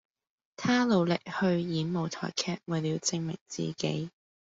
[0.57, 4.09] 他努力去演舞台劇為了證明自己